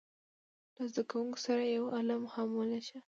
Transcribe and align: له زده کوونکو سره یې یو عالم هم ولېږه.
له 0.75 0.83
زده 0.91 1.03
کوونکو 1.09 1.37
سره 1.45 1.61
یې 1.67 1.73
یو 1.77 1.85
عالم 1.95 2.23
هم 2.33 2.49
ولېږه. 2.57 2.99